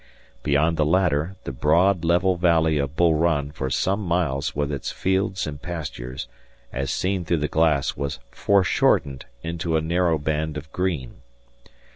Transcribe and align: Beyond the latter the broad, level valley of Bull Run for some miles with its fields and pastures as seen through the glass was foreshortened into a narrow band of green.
Beyond 0.41 0.77
the 0.77 0.83
latter 0.85 1.35
the 1.43 1.51
broad, 1.51 2.03
level 2.03 2.35
valley 2.35 2.79
of 2.79 2.95
Bull 2.95 3.13
Run 3.13 3.51
for 3.51 3.69
some 3.69 4.01
miles 4.01 4.55
with 4.55 4.71
its 4.71 4.91
fields 4.91 5.45
and 5.45 5.61
pastures 5.61 6.27
as 6.73 6.89
seen 6.89 7.23
through 7.23 7.37
the 7.37 7.47
glass 7.47 7.95
was 7.95 8.17
foreshortened 8.31 9.27
into 9.43 9.77
a 9.77 9.79
narrow 9.81 10.17
band 10.17 10.57
of 10.57 10.71
green. 10.71 11.21